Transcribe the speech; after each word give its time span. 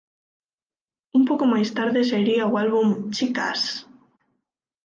Un 1.17 1.23
pouco 1.29 1.45
máis 1.53 1.69
tarde 1.77 2.07
sairía 2.11 2.51
o 2.51 2.53
álbum 2.63 2.87
"Chicas! 3.15 3.61